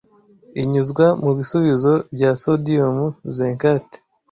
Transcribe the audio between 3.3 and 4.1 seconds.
zincate